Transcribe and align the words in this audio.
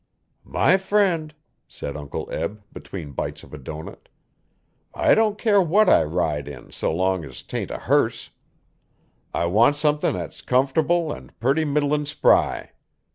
'My 0.43 0.77
friend,' 0.77 1.35
said 1.67 1.95
Uncle 1.95 2.27
Eb, 2.31 2.63
between 2.73 3.11
bites 3.11 3.43
of 3.43 3.53
a 3.53 3.59
doughnut, 3.59 4.09
'I 4.95 5.13
don' 5.13 5.35
care 5.35 5.61
what 5.61 5.89
I 5.89 6.01
ride 6.01 6.47
in 6.47 6.71
so 6.71 6.91
long 6.91 7.23
as 7.23 7.43
'tain't 7.43 7.69
a 7.69 7.77
hearse. 7.77 8.31
I 9.31 9.45
want 9.45 9.75
sumthin' 9.75 10.15
at's 10.15 10.41
comfortable 10.41 11.13
an' 11.13 11.33
purty 11.39 11.65
middlin' 11.65 12.07
spry. 12.07 12.71